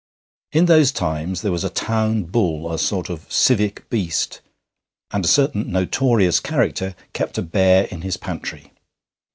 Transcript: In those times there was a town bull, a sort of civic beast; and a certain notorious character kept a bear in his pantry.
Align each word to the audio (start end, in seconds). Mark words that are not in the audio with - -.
In 0.51 0.65
those 0.65 0.91
times 0.91 1.43
there 1.43 1.51
was 1.51 1.63
a 1.63 1.69
town 1.69 2.23
bull, 2.23 2.73
a 2.73 2.79
sort 2.79 3.07
of 3.07 3.31
civic 3.31 3.87
beast; 3.91 4.41
and 5.11 5.23
a 5.23 5.27
certain 5.27 5.71
notorious 5.71 6.39
character 6.39 6.95
kept 7.13 7.37
a 7.37 7.43
bear 7.43 7.83
in 7.83 8.01
his 8.01 8.17
pantry. 8.17 8.71